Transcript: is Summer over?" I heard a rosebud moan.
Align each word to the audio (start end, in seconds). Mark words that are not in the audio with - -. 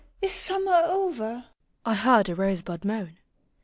is 0.19 0.31
Summer 0.31 0.81
over?" 0.85 1.45
I 1.85 1.93
heard 1.93 2.27
a 2.27 2.33
rosebud 2.33 2.83
moan. 2.83 3.19